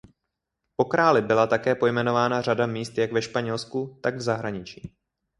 [0.75, 4.93] Po králi byla také pojmenována řada míst jak ve Španělsku tak v zahraničí.